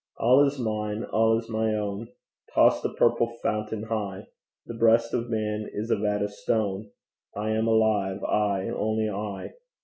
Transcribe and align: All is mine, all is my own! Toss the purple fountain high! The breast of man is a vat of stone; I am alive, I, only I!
All 0.17 0.43
is 0.47 0.57
mine, 0.57 1.03
all 1.03 1.37
is 1.37 1.47
my 1.47 1.75
own! 1.75 2.07
Toss 2.55 2.81
the 2.81 2.91
purple 2.91 3.35
fountain 3.43 3.83
high! 3.83 4.25
The 4.65 4.73
breast 4.73 5.13
of 5.13 5.29
man 5.29 5.69
is 5.71 5.91
a 5.91 5.95
vat 5.95 6.23
of 6.23 6.31
stone; 6.33 6.89
I 7.37 7.51
am 7.51 7.67
alive, 7.67 8.23
I, 8.23 8.67
only 8.69 9.07
I! 9.11 9.53